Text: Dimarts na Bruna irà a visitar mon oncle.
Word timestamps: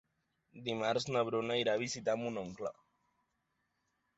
Dimarts 0.69 1.05
na 1.15 1.21
Bruna 1.27 1.57
irà 1.65 1.77
a 1.77 1.81
visitar 1.83 2.15
mon 2.23 2.41
oncle. 2.47 2.73